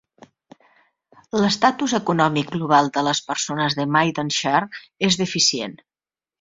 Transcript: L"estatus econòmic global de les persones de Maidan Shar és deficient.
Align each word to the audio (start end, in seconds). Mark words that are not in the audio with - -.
L"estatus 1.39 1.93
econòmic 1.99 2.49
global 2.57 2.91
de 2.97 3.05
les 3.11 3.23
persones 3.29 3.79
de 3.83 3.89
Maidan 3.99 4.35
Shar 4.41 4.65
és 5.13 5.23
deficient. 5.25 5.81